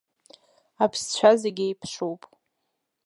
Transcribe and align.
Аԥсцәа 0.83 1.31
зегь 1.41 1.61
еиԥшуп. 1.65 2.21